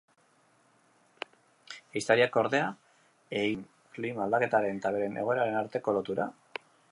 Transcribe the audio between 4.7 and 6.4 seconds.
eta beren egoeraren arteko lotura?